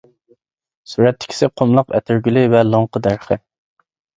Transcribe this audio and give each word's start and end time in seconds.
سۈرەتتىكىسى 0.93 1.49
قۇملۇق 1.61 1.93
ئەتىرگۈلى 1.99 2.47
ۋە 2.57 2.65
لوڭقا 2.71 3.07
دەرىخى. 3.11 3.43